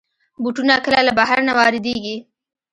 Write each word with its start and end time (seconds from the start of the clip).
بوټونه 0.41 0.75
کله 0.85 0.99
له 1.07 1.11
بهر 1.19 1.37
نه 1.47 1.53
واردېږي. 1.57 2.17